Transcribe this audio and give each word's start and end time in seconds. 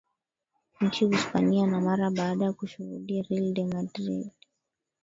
nchi 0.81 1.05
uspania 1.05 1.67
na 1.67 1.81
mara 1.81 2.11
baada 2.11 2.53
kushudia 2.53 3.23
real 3.29 3.53
de 3.53 3.65
maldrid 3.65 4.29